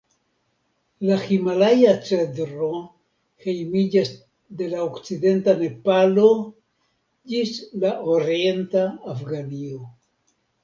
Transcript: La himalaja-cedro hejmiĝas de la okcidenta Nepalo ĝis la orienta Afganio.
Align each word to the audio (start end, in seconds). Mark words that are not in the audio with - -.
La 1.07 1.17
himalaja-cedro 1.23 2.69
hejmiĝas 3.45 4.09
de 4.63 4.69
la 4.73 4.79
okcidenta 4.87 5.55
Nepalo 5.61 6.25
ĝis 7.35 7.53
la 7.87 7.93
orienta 8.17 8.87
Afganio. 9.15 9.85